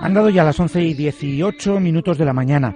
Han 0.00 0.14
dado 0.14 0.30
ya 0.30 0.44
las 0.44 0.58
11 0.58 0.82
y 0.82 0.94
18 0.94 1.80
minutos 1.80 2.18
de 2.18 2.24
la 2.24 2.32
mañana. 2.32 2.74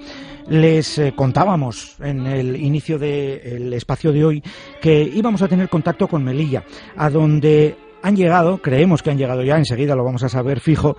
Les 0.48 0.98
eh, 0.98 1.12
contábamos 1.14 1.96
en 2.00 2.26
el 2.26 2.56
inicio 2.56 2.98
del 2.98 3.72
espacio 3.72 4.12
de 4.12 4.24
hoy 4.24 4.42
que 4.80 5.02
íbamos 5.02 5.42
a 5.42 5.48
tener 5.48 5.68
contacto 5.68 6.08
con 6.08 6.24
Melilla, 6.24 6.64
a 6.96 7.10
donde 7.10 7.76
han 8.02 8.16
llegado, 8.16 8.58
creemos 8.58 9.02
que 9.02 9.10
han 9.10 9.18
llegado 9.18 9.42
ya, 9.44 9.56
enseguida 9.56 9.94
lo 9.94 10.04
vamos 10.04 10.24
a 10.24 10.28
saber 10.28 10.58
fijo, 10.58 10.96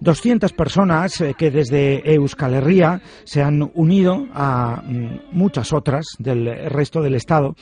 200 0.00 0.52
personas 0.54 1.20
eh, 1.20 1.34
que 1.36 1.50
desde 1.50 2.14
Euskal 2.14 2.54
Herria 2.54 3.02
se 3.24 3.42
han 3.42 3.70
unido 3.74 4.26
a 4.32 4.82
mm, 4.82 5.20
muchas 5.32 5.72
otras 5.72 6.06
del 6.18 6.70
resto 6.70 7.02
del 7.02 7.14
Estado 7.14 7.54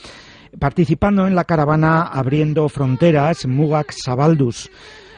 participando 0.59 1.27
en 1.27 1.35
la 1.35 1.45
caravana 1.45 2.03
Abriendo 2.03 2.69
Fronteras 2.69 3.47
Mugak 3.47 3.93
Sabaldus 3.93 4.71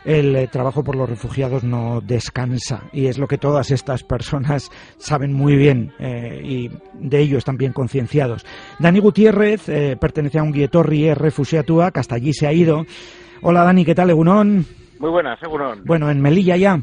el 0.06 0.36
eh, 0.36 0.46
trabajo 0.46 0.84
por 0.84 0.96
los 0.96 1.10
refugiados 1.10 1.64
no 1.64 2.00
descansa 2.00 2.84
y 2.92 3.06
es 3.06 3.18
lo 3.18 3.26
que 3.26 3.38
todas 3.38 3.70
estas 3.70 4.04
personas 4.04 4.70
saben 4.98 5.32
muy 5.32 5.56
bien 5.56 5.92
eh, 5.98 6.40
y 6.42 6.70
de 6.94 7.18
ello 7.18 7.38
están 7.38 7.56
bien 7.56 7.72
concienciados. 7.72 8.46
Dani 8.78 9.00
Gutiérrez 9.00 9.68
eh, 9.68 9.96
pertenece 10.00 10.38
a 10.38 10.44
un 10.44 10.52
guietorri 10.52 11.12
refugiatua 11.12 11.90
que 11.90 12.00
hasta 12.00 12.14
allí 12.14 12.32
se 12.32 12.46
ha 12.46 12.52
ido. 12.52 12.86
Hola 13.42 13.64
Dani, 13.64 13.84
¿qué 13.84 13.94
tal, 13.94 14.10
Egunon? 14.10 14.64
Muy 14.98 15.10
buenas, 15.10 15.42
Egunon. 15.42 15.82
Bueno, 15.84 16.08
en 16.10 16.22
Melilla 16.22 16.56
ya. 16.56 16.80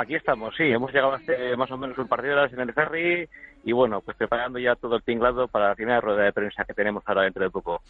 Aquí 0.00 0.14
estamos, 0.14 0.54
sí, 0.56 0.62
hemos 0.62 0.92
llegado 0.92 1.14
hace 1.14 1.56
más 1.56 1.68
o 1.72 1.76
menos 1.76 1.98
un 1.98 2.06
par 2.06 2.22
de 2.22 2.30
horas 2.30 2.52
en 2.52 2.60
el 2.60 2.72
ferry 2.72 3.28
y 3.64 3.72
bueno, 3.72 4.00
pues 4.00 4.16
preparando 4.16 4.60
ya 4.60 4.76
todo 4.76 4.94
el 4.94 5.02
tinglado 5.02 5.48
para 5.48 5.70
la 5.70 5.74
primera 5.74 6.00
rueda 6.00 6.22
de 6.22 6.32
prensa 6.32 6.64
que 6.64 6.72
tenemos 6.72 7.02
ahora 7.04 7.24
dentro 7.24 7.42
de 7.42 7.50
poco. 7.50 7.80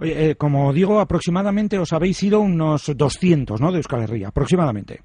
Oye, 0.00 0.30
eh, 0.30 0.34
como 0.36 0.72
digo, 0.72 0.98
aproximadamente 0.98 1.78
os 1.78 1.92
habéis 1.92 2.22
ido 2.22 2.40
unos 2.40 2.90
200, 2.96 3.60
¿no?, 3.60 3.70
de 3.70 3.76
Euskal 3.76 4.04
Herria, 4.04 4.28
aproximadamente. 4.28 5.00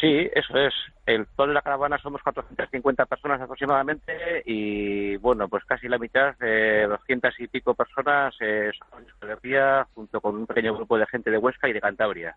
Sí, 0.00 0.28
eso 0.34 0.58
es. 0.58 0.74
El 1.06 1.24
total 1.28 1.50
de 1.50 1.54
la 1.54 1.62
caravana 1.62 1.98
somos 1.98 2.20
450 2.20 3.06
personas 3.06 3.40
aproximadamente 3.40 4.42
y 4.44 5.16
bueno, 5.18 5.46
pues 5.46 5.62
casi 5.66 5.86
la 5.86 5.98
mitad, 5.98 6.36
de 6.40 6.88
200 6.88 7.32
y 7.38 7.46
pico 7.46 7.74
personas 7.74 8.34
eh, 8.40 8.72
son 8.76 9.04
de 9.04 9.08
Euskal 9.08 9.30
Herria 9.30 9.86
junto 9.94 10.20
con 10.20 10.34
un 10.34 10.46
pequeño 10.48 10.74
grupo 10.74 10.98
de 10.98 11.06
gente 11.06 11.30
de 11.30 11.38
Huesca 11.38 11.68
y 11.68 11.74
de 11.74 11.80
Cantabria. 11.80 12.34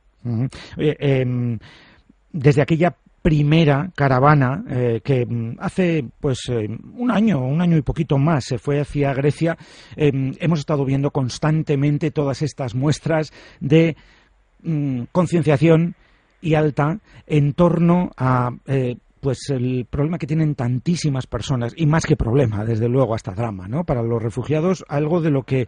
Oye, 0.77 0.95
em, 0.99 1.57
desde 2.31 2.61
aquella 2.61 2.93
primera 3.21 3.91
caravana 3.95 4.63
eh, 4.67 5.01
que 5.03 5.25
mm, 5.25 5.57
hace 5.59 6.05
pues 6.19 6.39
eh, 6.49 6.67
un 6.95 7.11
año, 7.11 7.39
un 7.39 7.61
año 7.61 7.77
y 7.77 7.81
poquito 7.81 8.17
más 8.17 8.45
se 8.45 8.57
fue 8.57 8.79
hacia 8.79 9.13
Grecia. 9.13 9.57
Em, 9.95 10.33
hemos 10.39 10.59
estado 10.59 10.85
viendo 10.85 11.11
constantemente 11.11 12.11
todas 12.11 12.41
estas 12.41 12.73
muestras 12.73 13.31
de 13.59 13.95
mm, 14.63 15.03
concienciación 15.11 15.95
y 16.41 16.55
alta 16.55 16.99
en 17.27 17.53
torno 17.53 18.11
a 18.17 18.51
eh, 18.65 18.97
pues 19.19 19.51
el 19.51 19.85
problema 19.87 20.17
que 20.17 20.25
tienen 20.25 20.55
tantísimas 20.55 21.27
personas 21.27 21.73
y 21.77 21.85
más 21.85 22.05
que 22.05 22.17
problema, 22.17 22.65
desde 22.65 22.89
luego 22.89 23.13
hasta 23.13 23.33
drama, 23.33 23.67
¿no? 23.67 23.83
Para 23.83 24.01
los 24.01 24.21
refugiados 24.21 24.83
algo 24.89 25.21
de 25.21 25.29
lo 25.29 25.43
que 25.43 25.67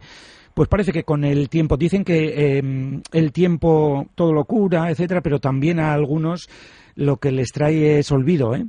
pues 0.54 0.68
parece 0.68 0.92
que 0.92 1.04
con 1.04 1.24
el 1.24 1.48
tiempo 1.48 1.76
dicen 1.76 2.04
que 2.04 2.58
em, 2.58 3.00
el 3.12 3.32
tiempo 3.32 4.06
todo 4.16 4.32
lo 4.32 4.44
cura, 4.44 4.90
etcétera, 4.90 5.20
pero 5.20 5.38
también 5.38 5.78
a 5.78 5.92
algunos 5.92 6.48
lo 6.96 7.16
que 7.16 7.32
les 7.32 7.52
trae 7.52 7.98
es 7.98 8.10
olvido, 8.12 8.54
¿eh? 8.54 8.64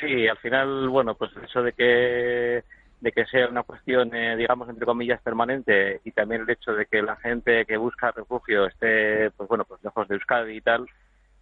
Sí, 0.00 0.28
al 0.28 0.38
final, 0.38 0.88
bueno, 0.88 1.14
pues 1.14 1.30
eso 1.42 1.62
de 1.62 1.72
que 1.72 2.62
de 3.00 3.12
que 3.12 3.24
sea 3.26 3.48
una 3.48 3.62
cuestión, 3.62 4.14
eh, 4.14 4.36
digamos, 4.36 4.68
entre 4.68 4.84
comillas, 4.84 5.22
permanente 5.22 6.00
y 6.04 6.10
también 6.10 6.42
el 6.42 6.50
hecho 6.50 6.72
de 6.72 6.86
que 6.86 7.00
la 7.00 7.16
gente 7.16 7.64
que 7.64 7.76
busca 7.76 8.10
refugio 8.10 8.66
esté, 8.66 9.30
pues 9.30 9.48
bueno, 9.48 9.64
pues 9.64 9.82
lejos 9.84 10.08
de 10.08 10.16
Euskadi 10.16 10.56
y 10.56 10.60
tal, 10.60 10.86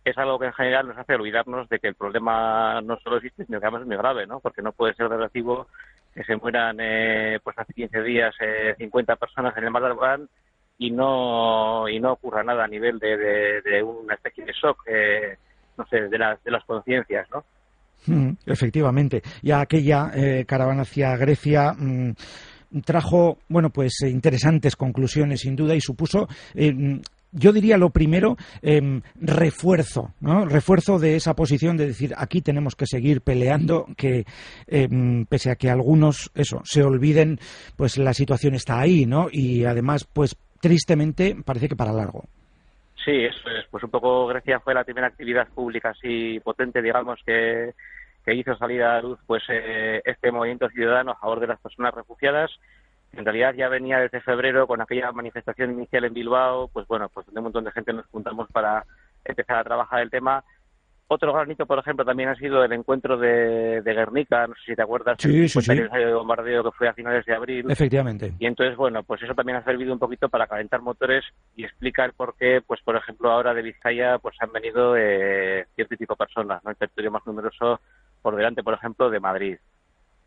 es 0.05 0.17
algo 0.19 0.39
que 0.39 0.47
en 0.47 0.53
general 0.53 0.87
nos 0.87 0.99
hace 0.99 1.15
olvidarnos 1.15 1.69
de 1.69 1.79
que 1.79 1.89
el 1.89 1.95
problema 1.95 2.81
no 2.83 2.99
solo 2.99 3.17
existe, 3.17 3.45
sino 3.45 3.59
que 3.59 3.67
además 3.67 3.83
es 3.83 3.89
muy 3.89 3.97
grave, 3.97 4.27
¿no? 4.27 4.41
Porque 4.41 4.63
no 4.63 4.73
puede 4.73 4.95
ser 4.95 5.09
relativo 5.09 5.67
que 6.15 6.25
se 6.25 6.37
mueran, 6.37 6.77
eh, 6.81 7.41
pues 7.43 7.59
hace 7.59 7.73
15 7.73 8.03
días, 8.03 8.35
eh, 8.41 8.75
50 8.79 9.17
personas 9.17 9.57
en 9.57 9.65
el 9.65 9.71
Mar 9.71 9.83
del 9.83 9.93
Alban 9.93 10.29
y 10.79 10.91
no, 10.91 11.89
y 11.89 11.99
no 12.01 12.13
ocurra 12.13 12.45
nada 12.45 12.65
a 12.65 12.69
nivel 12.69 12.99
de, 12.99 13.17
de, 13.17 13.63
de 13.63 13.83
una 13.83 14.15
especie 14.15 14.45
de 14.45 14.53
shock. 14.53 14.83
Eh, 14.87 15.39
no 15.77 15.87
sé, 15.87 16.09
de 16.09 16.19
las, 16.19 16.43
de 16.45 16.51
las 16.51 16.65
conciencias, 16.65 17.29
¿no? 17.31 17.45
Mm, 18.07 18.37
efectivamente. 18.47 19.23
Ya 19.43 19.61
aquella 19.61 20.11
eh, 20.15 20.45
caravana 20.47 20.83
hacia 20.83 21.17
Grecia 21.17 21.73
mm, 21.73 22.13
trajo, 22.85 23.39
bueno, 23.49 23.71
pues 23.71 24.03
eh, 24.03 24.11
interesantes 24.11 24.77
conclusiones 24.77 25.41
sin 25.41 25.57
duda 25.57 25.75
y 25.75 25.81
supuso 25.81 26.29
eh, 26.55 26.73
mm, 26.73 27.01
yo 27.33 27.53
diría 27.53 27.77
lo 27.77 27.91
primero, 27.91 28.37
em, 28.63 29.03
refuerzo, 29.17 30.15
¿no? 30.21 30.47
Refuerzo 30.47 30.99
de 30.99 31.17
esa 31.17 31.35
posición 31.35 31.77
de 31.77 31.87
decir, 31.87 32.15
aquí 32.17 32.41
tenemos 32.41 32.75
que 32.77 32.87
seguir 32.87 33.21
peleando, 33.21 33.87
que 33.97 34.25
em, 34.67 35.27
pese 35.27 35.51
a 35.51 35.57
que 35.57 35.69
algunos, 35.69 36.31
eso, 36.35 36.63
se 36.65 36.83
olviden, 36.83 37.39
pues 37.77 37.99
la 37.99 38.15
situación 38.15 38.55
está 38.55 38.81
ahí, 38.81 39.05
¿no? 39.05 39.29
Y 39.31 39.65
además, 39.65 40.09
pues 40.11 40.37
tristemente, 40.61 41.37
parece 41.45 41.69
que 41.69 41.77
para 41.77 41.93
largo. 41.93 42.25
Sí, 43.07 43.25
eso 43.25 43.49
es. 43.51 43.65
Pues 43.71 43.85
un 43.85 43.91
poco 43.91 44.27
Grecia 44.27 44.59
fue 44.59 44.75
la 44.75 44.83
primera 44.83 45.07
actividad 45.07 45.47
pública 45.47 45.91
así 45.91 46.41
potente, 46.41 46.83
digamos, 46.83 47.21
que, 47.25 47.73
que 48.25 48.35
hizo 48.35 48.57
salir 48.57 48.83
a 48.83 48.95
la 48.95 49.01
luz 49.01 49.21
pues 49.29 49.45
eh, 49.49 50.03
este 50.05 50.33
movimiento 50.33 50.69
ciudadano 50.71 51.13
a 51.13 51.17
favor 51.17 51.39
de 51.39 51.47
las 51.47 51.61
personas 51.61 51.95
refugiadas. 51.95 52.51
En 53.13 53.25
realidad 53.25 53.55
ya 53.55 53.69
venía 53.69 54.01
desde 54.01 54.21
febrero 54.21 54.67
con 54.67 54.81
aquella 54.81 55.13
manifestación 55.13 55.71
inicial 55.71 56.05
en 56.05 56.15
Bilbao, 56.15 56.67
pues 56.67 56.89
bueno, 56.89 57.09
pues 57.09 57.27
donde 57.27 57.39
un 57.39 57.45
montón 57.45 57.63
de 57.63 57.71
gente 57.71 57.93
nos 57.93 58.07
juntamos 58.07 58.49
para 58.51 58.85
empezar 59.25 59.59
a 59.59 59.65
trabajar 59.65 60.01
el 60.01 60.11
tema 60.11 60.43
otro 61.09 61.33
granito, 61.33 61.67
por 61.67 61.79
ejemplo, 61.79 62.05
también 62.05 62.29
ha 62.29 62.35
sido 62.35 62.65
el 62.65 62.73
encuentro 62.73 63.17
de, 63.17 63.81
Guernica, 63.85 64.47
no 64.47 64.55
sé 64.55 64.61
si 64.67 64.75
te 64.75 64.83
acuerdas, 64.83 65.17
sí, 65.21 65.43
el 65.43 65.49
sí, 65.49 65.75
de 65.75 66.13
bombardeo 66.13 66.65
que 66.65 66.71
fue 66.73 66.89
a 66.89 66.95
finales 66.95 67.25
de 67.25 67.35
abril. 67.35 67.71
Efectivamente. 67.71 68.33
Y 68.39 68.47
entonces, 68.47 68.77
bueno, 68.77 69.03
pues 69.05 69.23
eso 69.23 69.35
también 69.35 69.59
ha 69.59 69.65
servido 69.65 69.93
un 69.93 69.99
poquito 69.99 70.29
para 70.29 70.47
calentar 70.47 70.83
motores 70.83 71.25
y 71.55 71.65
explicar 71.65 72.13
por 72.15 72.37
qué, 72.37 72.61
pues 72.67 72.81
por 72.83 72.97
ejemplo, 72.97 73.31
ahora 73.31 73.55
de 73.55 73.63
Vizcaya 73.63 74.19
pues 74.19 74.37
han 74.41 74.53
venido 74.53 74.97
eh, 74.97 75.67
cierto 75.75 75.95
y 75.95 75.99
pico 75.99 76.17
personas, 76.17 76.63
¿no? 76.65 76.71
El 76.71 76.77
territorio 76.77 77.11
más 77.11 77.27
numeroso 77.27 77.81
por 78.23 78.35
delante, 78.35 78.63
por 78.63 78.75
ejemplo, 78.75 79.09
de 79.09 79.21
Madrid. 79.21 79.59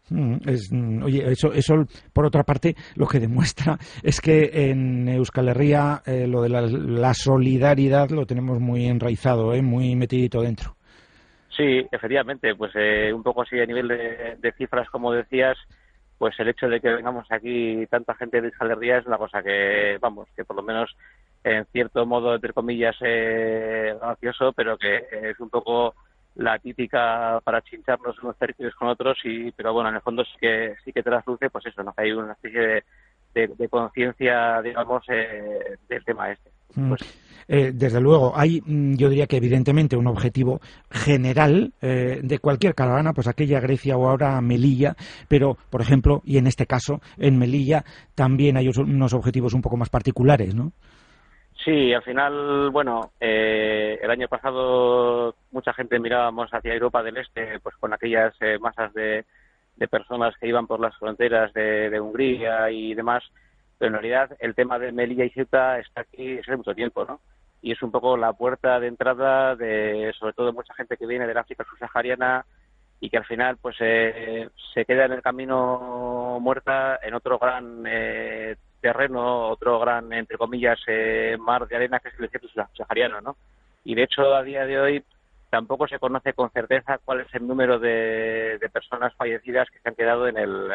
Mm, 0.10 0.38
es, 0.48 0.72
mm, 0.72 1.04
oye, 1.04 1.32
eso, 1.32 1.54
eso, 1.54 1.86
por 2.14 2.26
otra 2.26 2.44
parte, 2.44 2.76
lo 2.96 3.08
que 3.08 3.20
demuestra 3.20 3.78
es 4.04 4.20
que 4.22 4.50
en 4.54 5.08
Euskal 5.08 5.50
Herria 5.50 6.02
eh, 6.06 6.28
lo 6.28 6.42
de 6.42 6.50
la, 6.50 7.14
solidaridad 7.14 8.10
lo 8.10 8.26
tenemos 8.26 8.60
muy 8.60 8.86
enraizado, 8.86 9.54
eh, 9.54 9.62
muy 9.62 9.96
metidito 9.96 10.42
dentro. 10.42 10.76
Sí, 11.56 11.86
efectivamente, 11.92 12.56
pues 12.56 12.72
eh, 12.76 13.12
un 13.14 13.22
poco 13.22 13.42
así 13.42 13.60
a 13.60 13.66
nivel 13.66 13.88
de, 13.88 14.54
cifras, 14.58 14.90
como 14.90 15.12
decías, 15.12 15.58
pues 16.18 16.40
el 16.40 16.50
hecho 16.50 16.68
de 16.68 16.80
que 16.80 16.90
vengamos 16.90 17.28
aquí 17.30 17.86
tanta 17.88 18.16
gente 18.16 18.42
de 18.42 18.48
Euskal 18.48 18.72
Herria 18.72 19.00
es 19.00 19.06
una 19.06 19.18
cosa 19.18 19.44
que, 19.44 19.98
vamos, 20.00 20.28
que 20.36 20.46
por 20.46 20.56
lo 20.56 20.64
menos 20.64 20.96
en 21.44 21.66
cierto 21.68 22.06
modo, 22.06 22.36
entre 22.36 22.54
comillas, 22.54 22.96
eh, 23.02 23.96
gracioso, 24.00 24.52
pero 24.54 24.78
que 24.78 25.06
es 25.12 25.40
un 25.40 25.50
poco 25.50 25.96
la 26.40 26.58
típica 26.58 27.40
para 27.44 27.62
chincharnos 27.62 28.18
unos 28.24 28.38
territorios 28.38 28.74
con 28.76 28.88
otros 28.88 29.18
y 29.26 29.52
pero 29.52 29.74
bueno 29.74 29.90
en 29.90 29.96
el 29.96 30.02
fondo 30.02 30.24
sí 30.24 30.32
que 30.40 30.76
sí 30.86 30.94
que 30.94 31.04
trasluce 31.04 31.50
pues 31.50 31.66
eso 31.66 31.84
no 31.84 31.94
hay 31.98 32.12
una 32.14 32.34
especie 32.34 32.84
de, 33.34 33.48
de, 33.48 33.70
conciencia 33.70 34.62
digamos 34.62 35.04
eh, 35.10 35.78
del 35.88 36.04
tema 36.06 36.32
este. 36.32 36.50
Mm. 36.76 36.90
pues, 36.90 37.02
eh, 37.48 37.72
desde 37.74 38.00
luego 38.00 38.32
hay 38.38 38.62
mm, 38.66 38.96
yo 38.96 39.10
diría 39.10 39.28
que 39.28 39.36
evidentemente 39.36 39.98
un 39.98 40.08
objetivo 40.08 40.62
general 40.90 41.74
eh, 41.82 42.22
de 42.24 42.40
cualquier 42.40 42.74
caravana 42.74 43.12
pues 43.12 43.28
aquella 43.28 43.60
Grecia 43.60 43.98
o 43.98 44.08
ahora 44.08 44.40
Melilla 44.40 44.96
pero 45.28 45.58
por 45.70 45.82
ejemplo 45.82 46.22
y 46.24 46.38
en 46.38 46.48
este 46.48 46.66
caso 46.66 47.02
en 47.18 47.38
Melilla 47.38 47.84
también 48.16 48.56
hay 48.56 48.70
unos 48.70 49.14
objetivos 49.14 49.54
un 49.54 49.62
poco 49.62 49.76
más 49.76 49.90
particulares 49.90 50.56
no 50.56 50.72
Sí, 51.64 51.94
al 51.94 52.04
final, 52.04 52.70
bueno, 52.70 53.12
eh, 53.20 54.00
el 54.02 54.10
año 54.10 54.30
pasado 54.30 55.36
mucha 55.52 55.74
gente 55.74 56.00
mirábamos 56.00 56.50
hacia 56.54 56.74
Europa 56.74 57.04
del 57.04 57.18
Este, 57.18 57.60
pues 57.60 57.76
con 57.76 57.94
aquellas 57.94 58.34
eh, 58.40 58.58
masas 58.60 58.94
de, 58.94 59.26
personas 59.90 60.36
que 60.38 60.48
iban 60.48 60.68
por 60.68 60.80
las 60.80 60.96
fronteras 60.98 61.54
de, 61.54 62.00
Hungría 62.00 62.70
y 62.72 62.94
demás, 62.94 63.24
pero 63.78 63.88
en 63.88 63.94
realidad 63.94 64.38
el 64.40 64.56
tema 64.56 64.80
de 64.80 64.92
Melilla 64.92 65.26
y 65.26 65.30
Ceuta 65.32 65.80
está 65.80 66.02
aquí 66.02 66.36
desde 66.36 66.56
mucho 66.56 66.74
tiempo, 66.74 67.06
¿no? 67.06 67.20
Y 67.62 67.72
es 67.74 67.82
un 67.82 67.92
poco 67.92 68.16
la 68.16 68.34
puerta 68.34 68.80
de 68.80 68.88
entrada 68.88 69.56
de, 69.56 70.14
sobre 70.18 70.34
todo, 70.34 70.54
mucha 70.54 70.74
gente 70.74 70.98
que 70.98 71.08
viene 71.08 71.28
del 71.28 71.38
África 71.38 71.66
subsahariana 71.70 72.46
y 73.02 73.10
que 73.10 73.18
al 73.18 73.26
final, 73.26 73.58
pues, 73.58 73.76
eh, 73.80 74.50
se 74.74 74.86
queda 74.86 75.06
en 75.06 75.14
el 75.14 75.22
camino 75.22 76.40
muerta 76.42 77.00
en 77.02 77.14
otro 77.14 77.38
gran 77.40 77.84
eh, 77.88 78.56
terreno, 78.80 79.50
otro 79.50 79.80
gran, 79.80 80.12
entre 80.14 80.38
comillas, 80.38 80.80
eh, 80.88 81.38
mar 81.40 81.68
de 81.68 81.76
arena 81.76 82.00
que 82.00 82.10
es 82.10 82.16
el 82.16 82.22
desierto 82.22 82.48
sahariano, 82.76 83.22
¿no? 83.22 83.36
Y 83.84 83.96
de 83.96 84.04
hecho, 84.04 84.34
a 84.34 84.44
día 84.44 84.66
de 84.66 84.80
hoy 84.80 85.04
tampoco 85.50 85.88
se 85.88 86.00
conoce 86.00 86.34
con 86.34 86.52
certeza 86.52 87.00
cuál 87.04 87.22
es 87.22 87.34
el 87.34 87.48
número 87.48 87.80
de, 87.80 88.60
personas 88.72 89.14
fallecidas 89.16 89.68
que 89.70 89.80
se 89.80 89.90
han 89.90 89.96
quedado 89.96 90.28
en 90.28 90.38
el, 90.38 90.70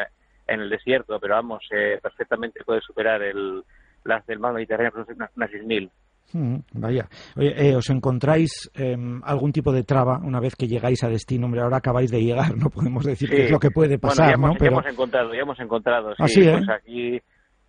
en 0.47 0.61
el 0.61 0.69
desierto, 0.69 1.19
pero 1.19 1.35
vamos, 1.35 1.63
eh, 1.71 1.99
perfectamente 2.01 2.63
puede 2.65 2.81
superar 2.81 3.21
el, 3.21 3.63
las 4.03 4.25
del 4.25 4.39
mar 4.39 4.53
Mediterráneo, 4.53 5.05
unas 5.07 5.31
6.000. 5.51 5.89
Mm, 6.33 6.57
vaya. 6.73 7.07
Eh, 7.37 7.75
¿Os 7.75 7.89
encontráis 7.89 8.69
em, 8.73 9.21
algún 9.23 9.51
tipo 9.51 9.71
de 9.71 9.83
traba 9.83 10.19
una 10.19 10.39
vez 10.39 10.55
que 10.55 10.67
llegáis 10.67 11.03
a 11.03 11.09
destino? 11.09 11.45
Hombre, 11.45 11.61
ahora 11.61 11.77
acabáis 11.77 12.11
de 12.11 12.21
llegar, 12.21 12.55
no 12.57 12.69
podemos 12.69 13.05
decir 13.05 13.29
qué 13.29 13.45
es 13.45 13.51
lo 13.51 13.59
que 13.59 13.71
puede 13.71 13.97
pasar, 13.97 14.29
ya 14.29 14.33
hemos, 14.33 14.59
¿no? 14.59 14.65
hemos 14.65 14.85
encontrado, 14.85 15.33
ya 15.33 15.41
hemos 15.41 15.59
encontrado. 15.59 16.13
¿Ah, 16.17 16.27
sí, 16.27 16.41
¿eh? 16.41 16.51
pues 16.57 16.69
aquí, 16.69 17.21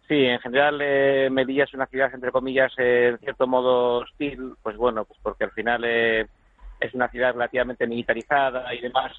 sí, 0.09 0.25
en 0.25 0.39
general 0.41 0.81
eh, 0.83 1.29
Melilla 1.31 1.65
es 1.65 1.75
una 1.75 1.87
ciudad, 1.87 2.13
entre 2.15 2.33
comillas, 2.33 2.73
eh, 2.79 3.09
en 3.09 3.19
cierto 3.19 3.47
modo 3.47 3.99
hostil, 3.99 4.55
pues 4.63 4.77
bueno, 4.77 5.05
pues 5.05 5.19
porque 5.23 5.45
al 5.45 5.53
final 5.53 5.85
es 5.85 6.95
una 6.95 7.09
ciudad 7.09 7.33
relativamente 7.33 7.87
militarizada 7.87 8.75
y 8.75 8.81
demás. 8.81 9.13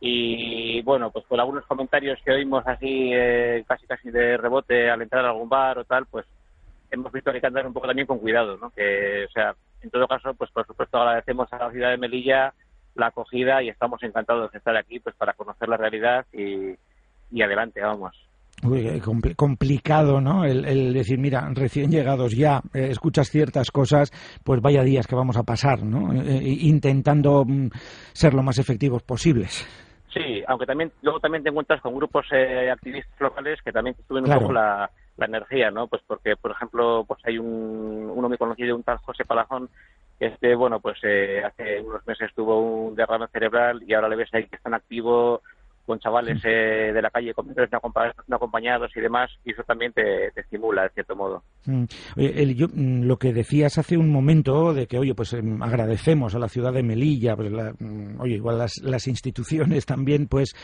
Y 0.00 0.82
bueno, 0.82 1.10
pues 1.10 1.24
por 1.26 1.38
algunos 1.38 1.64
comentarios 1.66 2.18
que 2.24 2.32
oímos 2.32 2.66
así, 2.66 3.12
casi 3.66 3.86
casi 3.86 4.10
de 4.10 4.36
rebote 4.36 4.90
al 4.90 5.00
entrar 5.02 5.24
a 5.24 5.28
algún 5.28 5.48
bar 5.48 5.78
o 5.78 5.84
tal, 5.84 6.06
pues 6.06 6.26
hemos 6.90 7.12
visto 7.12 7.30
que 7.30 7.36
hay 7.36 7.40
que 7.40 7.46
andar 7.46 7.66
un 7.66 7.72
poco 7.72 7.86
también 7.86 8.06
con 8.06 8.18
cuidado, 8.18 8.56
¿no? 8.58 8.70
Que, 8.70 9.24
o 9.24 9.30
sea, 9.30 9.54
en 9.80 9.90
todo 9.90 10.06
caso, 10.08 10.34
pues 10.34 10.50
por 10.50 10.66
supuesto 10.66 10.98
agradecemos 10.98 11.52
a 11.52 11.58
la 11.58 11.70
ciudad 11.70 11.90
de 11.90 11.98
Melilla 11.98 12.52
la 12.94 13.06
acogida 13.06 13.62
y 13.62 13.68
estamos 13.68 14.02
encantados 14.02 14.52
de 14.52 14.58
estar 14.58 14.76
aquí, 14.76 15.00
pues 15.00 15.14
para 15.16 15.32
conocer 15.32 15.68
la 15.68 15.76
realidad 15.76 16.26
y, 16.32 16.74
y 17.30 17.42
adelante, 17.42 17.80
vamos. 17.80 18.14
Uy, 18.64 19.00
complicado, 19.36 20.20
¿no? 20.20 20.44
El, 20.44 20.92
decir, 20.92 21.18
mira, 21.18 21.48
recién 21.52 21.90
llegados 21.90 22.36
ya, 22.36 22.60
eh, 22.72 22.88
escuchas 22.90 23.28
ciertas 23.28 23.70
cosas, 23.70 24.12
pues 24.44 24.60
vaya 24.60 24.82
días 24.82 25.06
que 25.06 25.16
vamos 25.16 25.36
a 25.36 25.42
pasar, 25.42 25.82
¿no? 25.82 26.12
Eh, 26.12 26.38
eh, 26.38 26.56
intentando 26.60 27.44
mm, 27.44 27.70
ser 28.12 28.34
lo 28.34 28.42
más 28.42 28.58
efectivos 28.58 29.02
posibles. 29.02 29.66
Sí, 30.12 30.42
aunque 30.46 30.66
también 30.66 30.92
luego 31.02 31.18
también 31.18 31.42
te 31.42 31.48
encuentras 31.48 31.80
con 31.80 31.94
grupos 31.94 32.26
activistas 32.70 33.18
locales 33.18 33.58
que 33.64 33.72
también 33.72 33.96
suben 34.06 34.30
un 34.30 34.38
poco 34.38 34.52
la, 34.52 34.90
la 35.16 35.26
energía, 35.26 35.70
¿no? 35.70 35.86
Pues 35.86 36.02
porque, 36.06 36.36
por 36.36 36.52
ejemplo, 36.52 37.04
pues 37.06 37.20
hay 37.24 37.38
un, 37.38 38.12
uno 38.14 38.28
muy 38.28 38.38
conocido, 38.38 38.76
un 38.76 38.82
tal 38.82 38.98
José 38.98 39.24
Palazón, 39.24 39.68
que 40.18 40.26
este, 40.26 40.54
bueno, 40.54 40.80
pues 40.80 40.98
eh, 41.02 41.42
hace 41.44 41.80
unos 41.80 42.06
meses 42.06 42.30
tuvo 42.34 42.60
un 42.60 42.94
derrame 42.94 43.26
cerebral 43.28 43.82
y 43.86 43.94
ahora 43.94 44.08
le 44.08 44.16
ves 44.16 44.32
ahí 44.32 44.46
que 44.46 44.56
está 44.56 44.68
en 44.68 44.74
activo 44.74 45.42
con 45.84 45.98
chavales 45.98 46.40
eh, 46.44 46.92
de 46.92 47.02
la 47.02 47.10
calle, 47.10 47.34
con 47.34 47.46
menores 47.46 47.70
no 48.28 48.36
acompañados 48.36 48.90
y 48.96 49.00
demás, 49.00 49.30
y 49.44 49.52
eso 49.52 49.62
también 49.64 49.92
te, 49.92 50.28
estimula, 50.34 50.84
de 50.84 50.90
cierto 50.90 51.16
modo. 51.16 51.42
Mm. 51.66 51.84
Oye, 52.16 52.54
yo, 52.54 52.66
mm, 52.68 53.02
lo 53.04 53.16
que 53.18 53.32
decías 53.32 53.78
hace 53.78 53.96
un 53.96 54.10
momento 54.10 54.72
de 54.74 54.86
que, 54.86 54.98
oye, 54.98 55.14
pues 55.14 55.32
em, 55.32 55.62
agradecemos 55.62 56.34
a 56.34 56.38
la 56.38 56.48
ciudad 56.48 56.72
de 56.72 56.82
Melilla, 56.82 57.36
pues 57.36 57.50
mm, 57.50 58.20
oye, 58.20 58.36
igual 58.36 58.58
las, 58.58 58.78
las 58.82 59.06
instituciones 59.06 59.86
también, 59.86 60.26
pues 60.28 60.54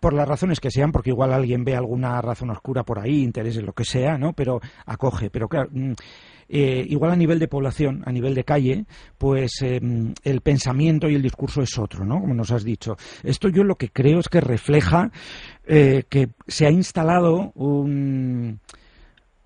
por 0.00 0.12
las 0.12 0.28
razones 0.28 0.60
que 0.60 0.70
sean, 0.70 0.92
porque 0.92 1.10
igual 1.10 1.32
alguien 1.32 1.64
ve 1.64 1.74
alguna 1.74 2.20
razón 2.20 2.50
oscura 2.50 2.82
por 2.82 2.98
ahí, 2.98 3.22
intereses, 3.22 3.62
lo 3.62 3.72
que 3.72 3.84
sea, 3.84 4.18
¿no? 4.18 4.32
Pero 4.34 4.60
acoge. 4.84 5.30
Pero 5.30 5.48
claro, 5.48 5.70
mm, 5.72 5.92
eh, 6.48 6.84
igual 6.88 7.12
a 7.12 7.16
nivel 7.16 7.38
de 7.38 7.48
población, 7.48 8.02
a 8.06 8.12
nivel 8.12 8.34
de 8.34 8.44
calle, 8.44 8.84
pues 9.18 9.62
em, 9.62 10.14
el 10.22 10.40
pensamiento 10.40 11.08
y 11.08 11.14
el 11.14 11.22
discurso 11.22 11.62
es 11.62 11.78
otro, 11.78 12.04
¿no? 12.04 12.20
Como 12.20 12.34
nos 12.34 12.50
has 12.50 12.64
dicho. 12.64 12.96
Esto 13.22 13.48
yo 13.48 13.64
lo 13.64 13.76
que 13.76 13.88
creo 13.88 14.18
es 14.18 14.28
que 14.28 14.40
refleja 14.40 15.10
eh, 15.66 16.04
que 16.08 16.28
se 16.46 16.66
ha 16.66 16.70
instalado 16.70 17.52
un 17.54 18.60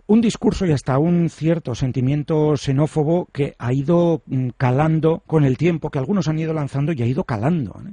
un 0.08 0.22
discurso 0.22 0.64
y 0.64 0.72
hasta 0.72 0.98
un 0.98 1.28
cierto 1.28 1.74
sentimiento 1.74 2.56
xenófobo 2.56 3.28
que 3.30 3.54
ha 3.58 3.72
ido 3.74 4.22
mm, 4.26 4.48
calando 4.56 5.22
con 5.26 5.44
el 5.44 5.58
tiempo, 5.58 5.90
que 5.90 5.98
algunos 5.98 6.28
han 6.28 6.38
ido 6.38 6.54
lanzando 6.54 6.92
y 6.92 7.02
ha 7.02 7.06
ido 7.06 7.24
calando. 7.24 7.74
¿no? 7.78 7.90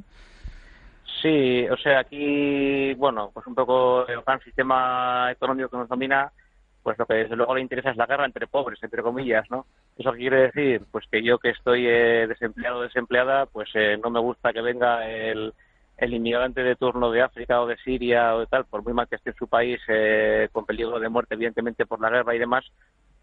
Sí, 1.21 1.67
o 1.67 1.75
sea, 1.75 1.99
aquí, 1.99 2.93
bueno, 2.93 3.31
pues 3.33 3.45
un 3.47 3.55
poco 3.55 4.07
el 4.07 4.21
gran 4.21 4.39
sistema 4.41 5.29
económico 5.31 5.69
que 5.69 5.77
nos 5.77 5.89
domina, 5.89 6.31
pues 6.85 6.99
lo 6.99 7.07
que 7.07 7.15
desde 7.15 7.35
luego 7.35 7.55
le 7.55 7.61
interesa 7.61 7.89
es 7.89 7.97
la 7.97 8.05
guerra 8.05 8.27
entre 8.27 8.45
pobres, 8.45 8.77
entre 8.83 9.01
comillas, 9.01 9.49
¿no? 9.49 9.65
¿Eso 9.97 10.11
quiere 10.13 10.51
decir? 10.51 10.83
Pues 10.91 11.03
que 11.11 11.23
yo 11.23 11.39
que 11.39 11.49
estoy 11.49 11.87
eh, 11.87 12.27
desempleado 12.27 12.77
o 12.77 12.81
desempleada, 12.83 13.47
pues 13.47 13.71
eh, 13.73 13.97
no 14.03 14.11
me 14.11 14.19
gusta 14.19 14.53
que 14.53 14.61
venga 14.61 15.09
el, 15.09 15.51
inmigrante 15.99 16.61
de 16.61 16.75
turno 16.75 17.09
de 17.09 17.23
África 17.23 17.59
o 17.59 17.65
de 17.65 17.77
Siria 17.77 18.35
o 18.35 18.41
de 18.41 18.45
tal, 18.45 18.65
por 18.65 18.83
muy 18.83 18.93
mal 18.93 19.07
que 19.07 19.15
esté 19.15 19.31
en 19.31 19.35
su 19.35 19.47
país, 19.47 19.81
eh, 19.87 20.47
con 20.51 20.67
peligro 20.67 20.99
de 20.99 21.09
muerte, 21.09 21.33
evidentemente, 21.33 21.87
por 21.87 21.99
la 21.99 22.11
guerra 22.11 22.35
y 22.35 22.39
demás, 22.39 22.63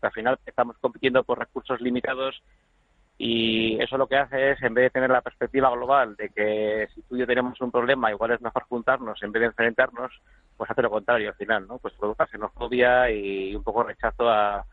al 0.01 0.11
final 0.11 0.41
estamos 0.45 0.77
compitiendo 0.79 1.23
por 1.23 1.39
recursos 1.39 1.81
limitados 1.81 2.43
y 3.17 3.81
eso 3.81 3.97
lo 3.97 4.09
que 4.09 4.17
hace 4.17 4.51
es, 4.51 4.63
en 4.65 4.75
vez 4.75 4.87
de 4.87 4.91
tener 4.91 5.11
la 5.11 5.21
perspectiva 5.21 5.71
global 5.71 6.17
de 6.17 6.31
que 6.31 6.89
si 6.93 7.03
tú 7.03 7.15
y 7.15 7.21
yo 7.21 7.29
tenemos 7.29 7.61
un 7.61 7.71
problema, 7.71 8.11
igual 8.11 8.33
es 8.33 8.41
mejor 8.41 8.65
juntarnos 8.65 9.23
en 9.23 9.31
vez 9.31 9.43
de 9.43 9.47
enfrentarnos, 9.47 10.11
pues 10.57 10.71
hace 10.71 10.83
lo 10.83 10.91
contrario 10.91 11.29
al 11.29 11.35
final, 11.35 11.67
¿no? 11.67 11.79
Pues 11.79 11.95
provoca 11.95 12.27
xenofobia 12.27 13.11
y 13.11 13.55
un 13.55 13.63
poco 13.63 13.83
rechazo 13.83 14.29
a, 14.29 14.65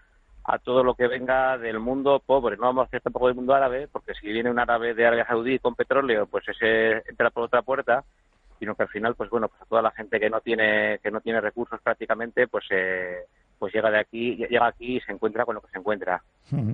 a 0.44 0.60
todo 0.60 0.84
lo 0.84 0.96
que 0.96 1.08
venga 1.08 1.58
del 1.58 1.80
mundo 1.80 2.22
pobre. 2.26 2.58
No 2.58 2.64
vamos 2.64 2.84
a 2.84 2.88
hacer 2.88 3.02
tampoco 3.02 3.28
del 3.28 3.36
mundo 3.36 3.54
árabe, 3.54 3.88
porque 3.92 4.14
si 4.16 4.28
viene 4.28 4.50
un 4.50 4.60
árabe 4.60 4.94
de 4.94 5.06
Arabia 5.06 5.28
Saudí 5.28 5.60
con 5.60 5.76
petróleo, 5.76 6.26
pues 6.26 6.48
ese 6.48 7.04
entra 7.10 7.30
por 7.30 7.44
otra 7.44 7.62
puerta, 7.62 8.04
sino 8.58 8.76
que 8.76 8.84
al 8.84 8.90
final, 8.90 9.16
pues 9.16 9.30
bueno, 9.30 9.48
pues 9.48 9.62
a 9.62 9.66
toda 9.66 9.82
la 9.82 9.92
gente 9.92 10.20
que 10.20 10.30
no 10.30 10.42
tiene 10.42 11.00
que 11.04 11.12
no 11.12 11.22
tiene 11.22 11.40
recursos 11.40 11.80
prácticamente, 11.82 12.48
pues 12.48 12.66
eh, 12.72 13.26
pues 13.60 13.74
llega 13.74 13.92
de 13.92 14.00
aquí, 14.00 14.36
llega 14.36 14.68
aquí 14.68 14.98
y 14.98 15.00
se 15.02 15.12
encuentra 15.12 15.46
con 15.46 15.56
lo 15.56 15.62
que 15.62 15.70
se 15.72 15.78
encuentra. 15.78 16.24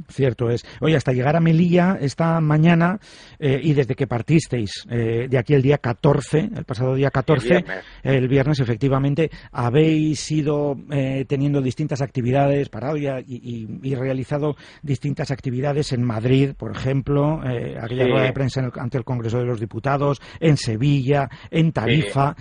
Cierto 0.07 0.49
es. 0.49 0.63
Oye, 0.79 0.95
hasta 0.95 1.11
llegar 1.11 1.35
a 1.35 1.41
Melilla 1.41 1.97
esta 1.99 2.39
mañana 2.39 2.97
eh, 3.39 3.59
y 3.61 3.73
desde 3.73 3.95
que 3.95 4.07
partisteis 4.07 4.85
eh, 4.89 5.27
de 5.29 5.37
aquí 5.37 5.53
el 5.53 5.61
día 5.61 5.79
14, 5.79 6.49
el 6.55 6.63
pasado 6.63 6.95
día 6.95 7.11
14, 7.11 7.65
el 8.03 8.27
viernes, 8.29 8.59
efectivamente, 8.61 9.29
habéis 9.51 10.31
ido 10.31 10.77
eh, 10.91 11.25
teniendo 11.27 11.61
distintas 11.61 12.01
actividades, 12.01 12.69
parado 12.69 12.95
y, 12.95 13.07
y, 13.27 13.95
realizado 13.95 14.55
distintas 14.81 15.31
actividades 15.31 15.91
en 15.91 16.03
Madrid, 16.03 16.53
por 16.57 16.71
ejemplo, 16.71 17.41
aquella 17.81 18.07
rueda 18.07 18.25
de 18.25 18.33
prensa 18.33 18.69
ante 18.75 18.97
el 18.97 19.03
Congreso 19.03 19.39
de 19.39 19.45
los 19.45 19.59
Diputados, 19.59 20.21
en 20.39 20.57
Sevilla, 20.57 21.29
en 21.49 21.71
Tarifa. 21.71 22.35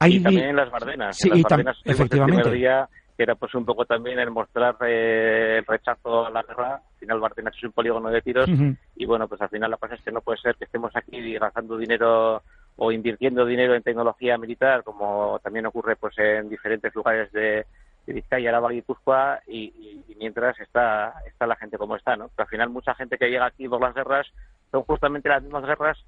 Y 0.00 0.22
también 0.22 0.50
en 0.50 0.56
las 0.56 0.70
Bardenas. 0.70 1.16
Sí, 1.16 1.28
en 1.28 1.42
las 1.42 1.50
Bardenas 1.50 1.80
efectivamente. 1.84 2.36
El 2.36 2.42
primer 2.42 2.60
día, 2.60 2.88
que 3.16 3.22
era 3.22 3.34
pues 3.34 3.54
un 3.54 3.64
poco 3.64 3.84
también 3.84 4.18
el 4.18 4.30
mostrar 4.30 4.76
eh, 4.82 5.58
el 5.58 5.66
rechazo 5.66 6.26
a 6.26 6.30
la 6.30 6.42
guerra. 6.42 6.74
Al 6.74 6.98
final 6.98 7.20
Bardenas 7.20 7.54
es 7.56 7.64
un 7.64 7.72
polígono 7.72 8.10
de 8.10 8.22
tiros 8.22 8.48
y 8.96 9.06
bueno, 9.06 9.28
pues 9.28 9.40
al 9.40 9.48
final 9.48 9.70
la 9.70 9.76
cosa 9.76 9.94
es 9.94 10.02
que 10.02 10.12
no 10.12 10.20
puede 10.20 10.38
ser 10.38 10.56
que 10.56 10.64
estemos 10.64 10.94
aquí 10.96 11.34
gastando 11.38 11.76
dinero 11.76 12.42
o 12.76 12.90
invirtiendo 12.90 13.46
dinero 13.46 13.74
en 13.74 13.82
tecnología 13.82 14.36
militar, 14.36 14.82
como 14.82 15.38
también 15.42 15.66
ocurre 15.66 15.96
pues 15.96 16.18
en 16.18 16.48
diferentes 16.48 16.94
lugares 16.94 17.30
de, 17.32 17.66
de 18.06 18.12
Vizcaya, 18.12 18.48
Araba 18.48 18.72
y 18.72 18.76
Guipúzcoa, 18.76 19.40
y, 19.46 20.02
mientras 20.18 20.58
está, 20.60 21.14
está 21.26 21.46
la 21.46 21.56
gente 21.56 21.78
como 21.78 21.96
está, 21.96 22.16
¿no? 22.16 22.30
Pero 22.34 22.44
al 22.44 22.50
final 22.50 22.70
mucha 22.70 22.94
gente 22.94 23.18
que 23.18 23.28
llega 23.28 23.46
aquí 23.46 23.68
por 23.68 23.80
las 23.80 23.94
guerras 23.94 24.26
son 24.70 24.82
justamente 24.82 25.28
las 25.28 25.42
mismas 25.42 25.64
guerras 25.64 25.98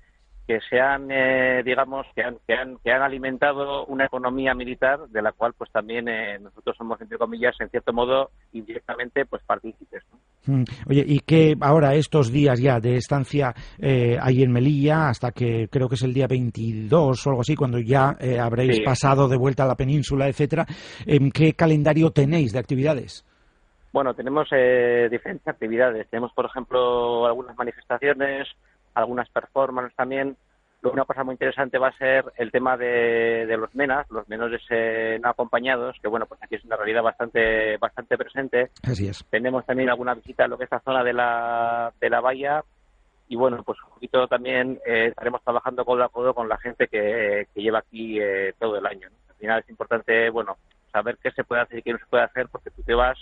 que 0.46 0.60
se 0.68 0.80
han, 0.80 1.10
eh, 1.10 1.62
digamos, 1.64 2.06
que 2.14 2.22
han, 2.22 2.38
que 2.46 2.54
han, 2.54 2.78
que 2.78 2.92
han 2.92 3.02
alimentado 3.02 3.84
una 3.86 4.06
economía 4.06 4.54
militar 4.54 5.00
de 5.08 5.22
la 5.22 5.32
cual, 5.32 5.54
pues 5.56 5.70
también 5.72 6.08
eh, 6.08 6.38
nosotros 6.38 6.76
somos, 6.76 7.00
entre 7.00 7.18
comillas, 7.18 7.54
en 7.60 7.68
cierto 7.68 7.92
modo, 7.92 8.30
indirectamente, 8.52 9.26
pues 9.26 9.42
partícipes. 9.44 10.04
Mm. 10.46 10.62
Oye, 10.88 11.04
¿y 11.06 11.20
qué 11.20 11.56
ahora 11.60 11.94
estos 11.94 12.30
días 12.30 12.60
ya 12.60 12.78
de 12.78 12.96
estancia 12.96 13.52
eh, 13.78 14.16
ahí 14.20 14.42
en 14.42 14.52
Melilla, 14.52 15.08
hasta 15.08 15.32
que 15.32 15.68
creo 15.68 15.88
que 15.88 15.96
es 15.96 16.02
el 16.02 16.14
día 16.14 16.26
22 16.28 17.26
o 17.26 17.30
algo 17.30 17.40
así, 17.40 17.56
cuando 17.56 17.78
ya 17.78 18.16
eh, 18.20 18.38
habréis 18.38 18.80
pasado 18.80 19.28
de 19.28 19.36
vuelta 19.36 19.64
a 19.64 19.66
la 19.66 19.74
península, 19.74 20.28
etcétera, 20.28 20.64
¿en 21.04 21.30
qué 21.32 21.54
calendario 21.54 22.10
tenéis 22.10 22.52
de 22.52 22.60
actividades? 22.60 23.24
Bueno, 23.96 24.12
tenemos 24.12 24.46
eh, 24.52 25.08
diferentes 25.10 25.48
actividades. 25.48 26.06
Tenemos, 26.10 26.30
por 26.34 26.44
ejemplo, 26.44 27.24
algunas 27.24 27.56
manifestaciones, 27.56 28.46
algunas 28.94 29.26
performances 29.30 29.96
también. 29.96 30.36
Una 30.92 31.04
cosa 31.04 31.24
muy 31.24 31.34
interesante 31.34 31.78
va 31.78 31.88
a 31.88 31.98
ser 31.98 32.24
el 32.36 32.50
tema 32.50 32.76
de, 32.76 33.46
los 33.58 33.74
menas, 33.74 34.06
los 34.10 34.28
menores 34.28 34.62
eh, 34.70 35.18
no 35.22 35.30
acompañados, 35.30 35.96
que 36.00 36.08
bueno, 36.08 36.26
pues 36.26 36.42
aquí 36.42 36.56
es 36.56 36.64
una 36.64 36.76
realidad 36.76 37.02
bastante 37.02 37.76
bastante 37.78 38.16
presente. 38.16 38.70
Así 38.82 39.08
es. 39.08 39.24
Tenemos 39.30 39.64
también 39.64 39.88
alguna 39.88 40.14
visita 40.14 40.44
a 40.44 40.48
lo 40.48 40.58
que 40.58 40.64
es 40.64 40.70
la 40.70 40.80
zona 40.80 41.04
de 41.04 41.12
la, 41.12 41.92
de 42.00 42.10
la 42.10 42.20
valla 42.20 42.62
y 43.28 43.36
bueno, 43.36 43.62
pues 43.64 43.78
un 43.82 43.90
poquito 43.90 44.28
también 44.28 44.78
eh, 44.86 45.08
estaremos 45.08 45.42
trabajando 45.42 45.84
codo 45.84 46.04
a 46.04 46.08
codo 46.08 46.34
con 46.34 46.48
la 46.48 46.58
gente 46.58 46.86
que, 46.88 47.48
lleva 47.54 47.80
aquí 47.80 48.20
eh, 48.20 48.54
todo 48.58 48.78
el 48.78 48.86
año. 48.86 49.08
Al 49.28 49.34
final 49.36 49.60
es 49.60 49.68
importante, 49.68 50.30
bueno, 50.30 50.56
saber 50.92 51.18
qué 51.22 51.30
se 51.32 51.44
puede 51.44 51.62
hacer 51.62 51.78
y 51.78 51.82
qué 51.82 51.92
no 51.92 51.98
se 51.98 52.06
puede 52.06 52.24
hacer 52.24 52.48
porque 52.48 52.70
tú 52.70 52.82
te 52.82 52.94
vas 52.94 53.18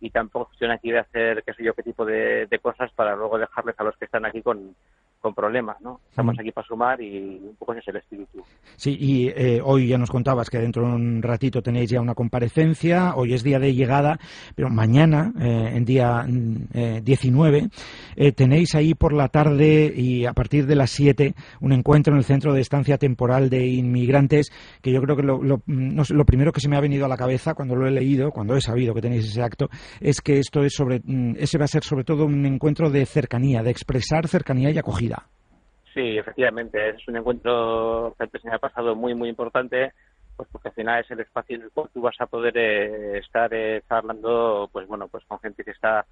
y 0.00 0.10
tampoco 0.10 0.46
funciona 0.46 0.74
aquí 0.74 0.90
de 0.90 0.98
hacer 0.98 1.44
qué 1.44 1.54
sé 1.54 1.62
yo 1.62 1.74
qué 1.74 1.82
tipo 1.82 2.04
de, 2.04 2.46
de 2.46 2.58
cosas 2.58 2.90
para 2.92 3.14
luego 3.14 3.38
dejarles 3.38 3.78
a 3.78 3.84
los 3.84 3.96
que 3.96 4.06
están 4.06 4.24
aquí 4.24 4.42
con, 4.42 4.74
con 5.22 5.34
problemas, 5.34 5.80
¿no? 5.80 6.00
Estamos 6.10 6.38
aquí 6.38 6.50
para 6.50 6.66
sumar 6.66 7.00
y 7.00 7.38
un 7.42 7.56
poco 7.56 7.72
ese 7.72 7.80
es 7.80 7.88
el 7.88 7.96
espíritu. 7.96 8.44
Sí, 8.76 8.96
y 8.98 9.28
eh, 9.28 9.60
hoy 9.62 9.88
ya 9.88 9.98
nos 9.98 10.10
contabas 10.10 10.50
que 10.50 10.58
dentro 10.58 10.86
de 10.86 10.94
un 10.94 11.22
ratito 11.22 11.62
tenéis 11.62 11.90
ya 11.90 12.00
una 12.00 12.14
comparecencia, 12.14 13.14
hoy 13.14 13.34
es 13.34 13.42
día 13.42 13.58
de 13.58 13.74
llegada, 13.74 14.18
pero 14.54 14.70
mañana, 14.70 15.32
eh, 15.40 15.72
en 15.74 15.84
día 15.84 16.26
19, 16.26 17.68
eh, 18.16 18.32
tenéis 18.32 18.74
ahí 18.74 18.94
por 18.94 19.12
la 19.12 19.28
tarde 19.28 19.92
y 19.94 20.26
a 20.26 20.32
partir 20.32 20.66
de 20.66 20.76
las 20.76 20.90
7 20.90 21.34
un 21.60 21.72
encuentro 21.72 22.12
en 22.12 22.18
el 22.18 22.24
Centro 22.24 22.52
de 22.52 22.60
Estancia 22.60 22.98
Temporal 22.98 23.50
de 23.50 23.66
Inmigrantes, 23.66 24.50
que 24.80 24.92
yo 24.92 25.00
creo 25.02 25.16
que 25.16 25.22
lo, 25.22 25.42
lo, 25.42 25.62
lo 25.66 26.24
primero 26.24 26.52
que 26.52 26.60
se 26.60 26.68
me 26.68 26.76
ha 26.76 26.80
venido 26.80 27.04
a 27.04 27.08
la 27.08 27.16
cabeza 27.16 27.54
cuando 27.54 27.76
lo 27.76 27.86
he 27.86 27.90
leído, 27.90 28.30
cuando 28.30 28.56
he 28.56 28.60
sabido 28.60 28.94
que 28.94 29.00
tenéis 29.00 29.26
ese 29.26 29.42
acto, 29.42 29.68
es 30.00 30.20
que 30.20 30.38
esto 30.38 30.62
es 30.64 30.72
sobre, 30.74 31.00
mm, 31.04 31.36
ese 31.38 31.58
va 31.58 31.64
a 31.64 31.68
ser 31.68 31.84
sobre 31.84 32.04
todo 32.04 32.24
un 32.24 32.44
encuentro 32.46 32.90
de 32.90 33.06
cercanía, 33.06 33.62
de 33.62 33.70
expresar 33.70 34.28
cercanía 34.28 34.70
y 34.70 34.78
acogida. 34.78 35.28
Sí, 35.94 36.16
efectivamente, 36.16 36.90
es 36.90 37.06
un 37.06 37.16
encuentro 37.16 38.14
que 38.18 38.38
se 38.38 38.48
me 38.48 38.54
ha 38.54 38.58
pasado 38.58 38.94
muy, 38.94 39.14
muy 39.14 39.28
importante, 39.28 39.92
pues 40.36 40.48
porque 40.50 40.68
al 40.68 40.74
final 40.74 41.00
es 41.00 41.10
el 41.10 41.20
espacio 41.20 41.56
en 41.56 41.62
el 41.62 41.70
cual 41.70 41.90
tú 41.92 42.00
vas 42.00 42.18
a 42.18 42.26
poder 42.26 42.56
eh, 42.56 43.18
estar 43.18 43.52
eh, 43.52 43.82
charlando, 43.88 44.70
pues 44.72 44.86
bueno, 44.86 45.08
pues 45.08 45.24
con 45.26 45.38
gente 45.40 45.62
que 45.62 45.72
está 45.72 46.06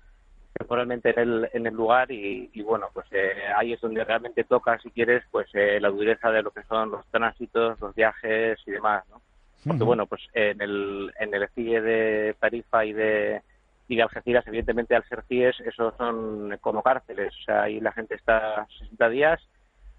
temporalmente 0.53 1.11
en 1.11 1.19
el, 1.19 1.51
en 1.55 1.67
el 1.67 1.75
lugar 1.75 2.11
y, 2.13 2.51
bueno, 2.63 2.89
pues 2.93 3.07
eh, 3.13 3.33
ahí 3.57 3.73
es 3.73 3.81
donde 3.81 4.05
realmente 4.05 4.45
toca, 4.45 4.79
si 4.81 4.91
quieres, 4.91 5.25
pues 5.31 5.49
la 5.55 5.89
dureza 5.89 6.31
de 6.31 6.43
lo 6.43 6.51
que 6.51 6.65
son 6.65 6.91
los 6.91 7.07
tránsitos, 7.07 7.81
los 7.81 7.95
viajes 7.95 8.59
y 8.67 8.73
demás, 8.73 9.05
¿no? 9.09 9.23
Porque 9.67 9.85
bueno, 9.85 10.07
pues 10.07 10.23
en 10.35 10.61
el, 10.61 11.13
en 11.19 11.35
el 11.35 11.49
CIE 11.51 11.81
de 11.81 12.35
Tarifa 12.39 12.85
y 12.85 12.93
de, 12.93 13.43
y 13.89 13.97
de 13.97 14.03
Algeciras, 14.03 14.47
evidentemente 14.47 14.95
al 14.95 15.05
ser 15.05 15.23
CIES, 15.29 15.61
esos 15.61 15.95
son 15.97 16.59
como 16.61 16.83
cárceles, 16.83 17.33
o 17.41 17.45
sea, 17.45 17.63
ahí 17.63 17.81
la 17.81 17.93
gente 17.93 18.15
está 18.15 18.67
60 18.79 19.09
días 19.09 19.41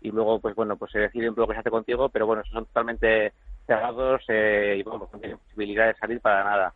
y 0.01 0.11
luego, 0.11 0.39
pues 0.39 0.55
bueno, 0.55 0.75
pues 0.77 0.91
se 0.91 0.99
decide 0.99 1.29
un 1.29 1.35
poco 1.35 1.49
qué 1.49 1.53
se 1.55 1.59
hace 1.59 1.69
contigo, 1.69 2.09
pero 2.09 2.25
bueno, 2.25 2.41
son 2.51 2.65
totalmente 2.65 3.33
cerrados 3.65 4.21
eh, 4.27 4.75
y 4.79 4.83
bueno, 4.83 5.07
no 5.11 5.19
tienen 5.19 5.37
posibilidad 5.37 5.87
de 5.87 5.95
salir 5.95 6.19
para 6.19 6.43
nada. 6.43 6.73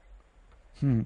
Hmm. 0.82 1.01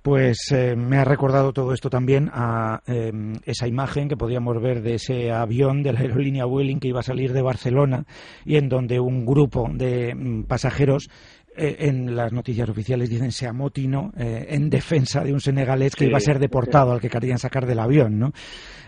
Pues 0.00 0.38
eh, 0.52 0.76
me 0.76 0.98
ha 0.98 1.04
recordado 1.04 1.52
todo 1.52 1.72
esto 1.72 1.90
también 1.90 2.30
a 2.32 2.80
em, 2.86 3.34
esa 3.44 3.66
imagen 3.66 4.08
que 4.08 4.16
podíamos 4.16 4.62
ver 4.62 4.80
de 4.80 4.94
ese 4.94 5.32
avión 5.32 5.82
de 5.82 5.92
la 5.92 6.00
aerolínea 6.00 6.44
Vueling 6.44 6.78
que 6.78 6.88
iba 6.88 7.00
a 7.00 7.02
salir 7.02 7.32
de 7.32 7.42
Barcelona 7.42 8.04
y 8.44 8.56
en 8.56 8.68
donde 8.68 9.00
un 9.00 9.26
grupo 9.26 9.68
de 9.72 10.14
mm, 10.14 10.44
pasajeros 10.44 11.10
en 11.58 12.14
las 12.14 12.32
noticias 12.32 12.68
oficiales 12.68 13.10
dicen 13.10 13.32
se 13.32 13.46
amotinó 13.46 14.12
eh, 14.16 14.46
en 14.50 14.70
defensa 14.70 15.22
de 15.22 15.32
un 15.32 15.40
senegalés 15.40 15.96
que 15.96 16.06
iba 16.06 16.18
a 16.18 16.20
ser 16.20 16.38
deportado 16.38 16.92
al 16.92 17.00
que 17.00 17.10
querían 17.10 17.38
sacar 17.38 17.66
del 17.66 17.80
avión, 17.80 18.18
¿no? 18.18 18.32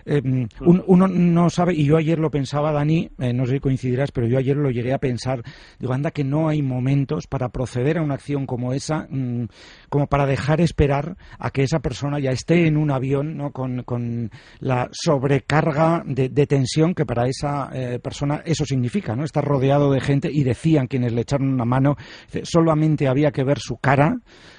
Eh, 0.06 0.22
uno 0.62 1.08
no 1.08 1.50
sabe, 1.50 1.74
y 1.74 1.84
yo 1.84 1.98
ayer 1.98 2.18
lo 2.18 2.30
pensaba, 2.30 2.72
Dani, 2.72 3.10
no 3.18 3.44
sé 3.44 3.52
si 3.52 3.60
coincidirás, 3.60 4.10
pero 4.12 4.26
yo 4.26 4.38
ayer 4.38 4.56
lo 4.56 4.70
llegué 4.70 4.94
a 4.94 4.98
pensar, 4.98 5.42
digo, 5.78 5.92
anda 5.92 6.10
que 6.10 6.24
no 6.24 6.48
hay 6.48 6.62
momentos 6.62 7.26
para 7.26 7.50
proceder 7.50 7.98
a 7.98 8.02
una 8.02 8.14
acción 8.14 8.46
como 8.46 8.72
esa, 8.72 9.06
mm, 9.10 9.44
como 9.90 10.06
para 10.06 10.24
dejar 10.24 10.62
esperar 10.62 11.18
a 11.38 11.50
que 11.50 11.64
esa 11.64 11.80
persona 11.80 12.18
ya 12.18 12.30
esté 12.30 12.66
en 12.66 12.78
un 12.78 12.90
avión, 12.90 13.36
¿no? 13.36 13.52
Con, 13.52 13.82
con 13.82 14.30
la 14.58 14.88
sobrecarga 14.90 16.02
de, 16.06 16.30
de, 16.30 16.46
tensión 16.46 16.94
que 16.94 17.04
para 17.04 17.28
esa 17.28 17.70
persona 18.02 18.42
eso 18.46 18.64
significa, 18.64 19.14
¿no? 19.14 19.24
Estar 19.24 19.44
rodeado 19.44 19.92
de 19.92 20.00
gente 20.00 20.30
y 20.32 20.44
decían 20.44 20.86
quienes 20.86 21.12
le 21.12 21.20
echaron 21.20 21.52
una 21.52 21.66
mano, 21.66 21.96
solamente 22.60 23.08
había 23.08 23.30
que 23.30 23.42
ver 23.42 23.58
su 23.58 23.78
cara 23.78 24.16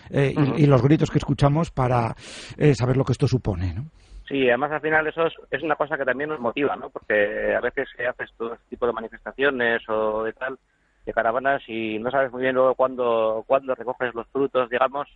eh, 0.10 0.34
y, 0.58 0.66
los 0.66 0.82
gritos 0.82 1.12
que 1.12 1.20
escuchamos 1.20 1.70
para 1.70 2.16
eh, 2.58 2.74
saber 2.74 2.98
lo 2.98 3.06
que 3.06 3.12
esto 3.12 3.28
supone, 3.28 3.74
¿no? 3.76 3.86
Sí, 4.28 4.48
además 4.50 4.72
al 4.72 4.82
final 4.82 5.06
eso 5.08 5.28
es, 5.28 5.62
una 5.62 5.76
cosa 5.76 5.98
que 5.98 6.06
también 6.06 6.30
nos 6.30 6.40
motiva, 6.40 6.76
¿no? 6.76 6.90
Porque 6.90 7.54
a 7.56 7.60
veces 7.60 7.88
haces 8.10 8.32
todo 8.38 8.54
este 8.54 8.70
tipo 8.70 8.88
de 8.88 8.94
manifestaciones 8.94 9.88
o 9.88 10.24
de 10.24 10.34
tal, 10.34 10.58
de 11.06 11.14
caravanas 11.14 11.62
y 11.68 12.00
no 12.00 12.10
sabes 12.10 12.32
muy 12.32 12.42
bien 12.42 12.56
luego 12.56 12.74
cuándo, 12.74 13.44
cuándo 13.46 13.76
recoges 13.76 14.16
los 14.16 14.28
frutos, 14.30 14.70
digamos, 14.70 15.08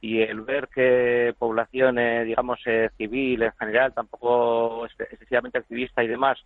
y 0.00 0.20
el 0.20 0.42
ver 0.42 0.68
que 0.68 1.34
población, 1.38 1.96
digamos, 2.24 2.60
eh, 2.66 2.90
civil 2.96 3.42
en 3.42 3.52
general, 3.52 3.92
tampoco 3.92 4.86
excesivamente 4.86 5.58
activista 5.58 6.04
y 6.04 6.08
demás, 6.08 6.38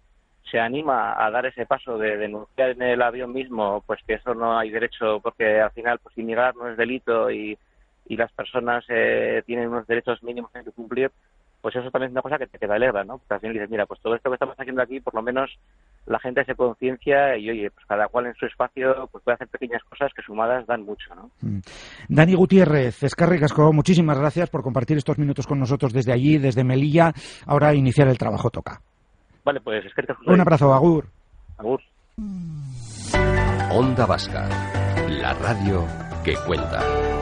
se 0.54 0.60
anima 0.60 1.16
a 1.18 1.32
dar 1.32 1.46
ese 1.46 1.66
paso 1.66 1.98
de 1.98 2.16
denunciar 2.16 2.70
en 2.70 2.82
el 2.82 3.02
avión 3.02 3.32
mismo, 3.32 3.82
pues 3.88 3.98
que 4.06 4.14
eso 4.14 4.36
no 4.36 4.56
hay 4.56 4.70
derecho, 4.70 5.18
porque 5.20 5.60
al 5.60 5.72
final, 5.72 5.98
pues 5.98 6.16
inmigrar 6.16 6.54
no 6.54 6.68
es 6.68 6.76
delito 6.76 7.28
y, 7.28 7.58
las 8.10 8.30
personas 8.30 8.84
eh, 8.88 9.42
tienen 9.46 9.68
unos 9.68 9.84
derechos 9.88 10.22
mínimos 10.22 10.52
que 10.52 10.62
cumplir, 10.70 11.10
pues 11.60 11.74
eso 11.74 11.90
también 11.90 12.10
es 12.10 12.12
una 12.12 12.22
cosa 12.22 12.38
que 12.38 12.46
te 12.46 12.58
queda 12.58 12.76
alegra, 12.76 13.02
¿no? 13.02 13.18
Porque 13.18 13.34
al 13.34 13.40
final 13.40 13.54
dices, 13.54 13.70
mira, 13.70 13.86
pues 13.86 14.00
todo 14.00 14.14
esto 14.14 14.30
que 14.30 14.34
estamos 14.34 14.54
haciendo 14.56 14.80
aquí, 14.80 15.00
por 15.00 15.14
lo 15.14 15.22
menos 15.22 15.50
la 16.06 16.20
gente 16.20 16.44
se 16.44 16.54
conciencia 16.54 17.36
y, 17.36 17.50
oye, 17.50 17.70
pues 17.72 17.84
cada 17.86 18.06
cual 18.06 18.26
en 18.26 18.34
su 18.34 18.46
espacio 18.46 19.08
pues 19.10 19.24
puede 19.24 19.34
hacer 19.34 19.48
pequeñas 19.48 19.82
cosas 19.82 20.12
que 20.14 20.22
sumadas 20.22 20.66
dan 20.68 20.84
mucho, 20.84 21.12
¿no? 21.16 21.30
Mm. 21.40 21.58
Dani 22.10 22.34
Gutiérrez, 22.34 23.02
Escarri 23.02 23.40
Casco, 23.40 23.72
muchísimas 23.72 24.20
gracias 24.20 24.50
por 24.50 24.62
compartir 24.62 24.98
estos 24.98 25.18
minutos 25.18 25.48
con 25.48 25.58
nosotros 25.58 25.92
desde 25.92 26.12
allí, 26.12 26.38
desde 26.38 26.62
Melilla. 26.62 27.12
Ahora 27.44 27.74
iniciar 27.74 28.06
el 28.06 28.18
trabajo 28.18 28.50
toca. 28.50 28.80
Vale, 29.44 29.60
pues 29.60 29.84
es 29.84 29.94
que 29.94 30.02
Un 30.26 30.40
abrazo, 30.40 30.72
Agur. 30.72 31.06
Agur. 31.58 31.80
Onda 33.70 34.06
Vasca, 34.06 34.48
la 35.08 35.34
radio 35.34 35.84
que 36.24 36.34
cuenta. 36.46 37.13